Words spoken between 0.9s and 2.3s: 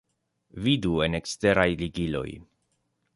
en eksteraj ligiloj.